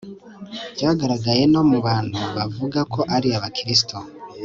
[0.75, 3.95] byagaragaye no mu bantu bavuga ko ari abakristo